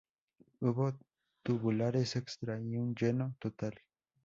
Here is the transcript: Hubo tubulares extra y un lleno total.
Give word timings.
Hubo 0.61 0.97
tubulares 1.43 2.15
extra 2.15 2.59
y 2.59 2.75
un 2.75 2.95
lleno 2.95 3.35
total. 3.37 3.79